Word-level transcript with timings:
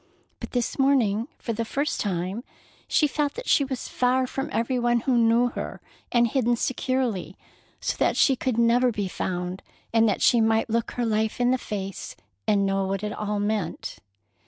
But 0.39 0.53
this 0.53 0.79
morning, 0.79 1.27
for 1.37 1.53
the 1.53 1.63
first 1.63 1.99
time, 1.99 2.43
she 2.87 3.05
felt 3.05 3.35
that 3.35 3.47
she 3.47 3.63
was 3.63 3.87
far 3.87 4.25
from 4.25 4.49
every 4.51 4.79
one 4.79 5.01
who 5.01 5.15
knew 5.15 5.49
her, 5.49 5.79
and 6.11 6.25
hidden 6.27 6.55
securely 6.55 7.37
so 7.79 7.95
that 7.97 8.17
she 8.17 8.35
could 8.35 8.57
never 8.57 8.91
be 8.91 9.07
found, 9.07 9.61
and 9.93 10.09
that 10.09 10.23
she 10.23 10.41
might 10.41 10.71
look 10.71 10.93
her 10.93 11.05
life 11.05 11.39
in 11.39 11.51
the 11.51 11.59
face 11.59 12.15
and 12.47 12.65
know 12.65 12.85
what 12.85 13.03
it 13.03 13.13
all 13.13 13.39
meant. 13.39 13.99